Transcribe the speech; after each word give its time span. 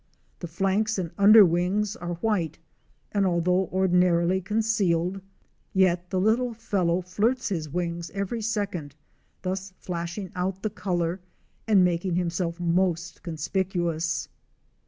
The 0.39 0.47
flanks 0.47 0.97
and 0.97 1.11
under 1.15 1.45
wings 1.45 1.95
are 1.95 2.15
white 2.15 2.57
and 3.11 3.23
although 3.23 3.67
ordinarily 3.71 4.41
concealed, 4.41 5.21
yet«the 5.73 6.19
little 6.19 6.55
fellow 6.55 7.01
flirts 7.03 7.49
his 7.49 7.69
wings 7.69 8.09
every 8.15 8.41
second, 8.41 8.95
thus 9.43 9.73
flashing 9.77 10.31
out 10.33 10.63
the 10.63 10.71
color, 10.71 11.19
and 11.67 11.83
making 11.85 12.15
himself 12.15 12.59
most 12.59 13.21
conspicuous. 13.21 14.27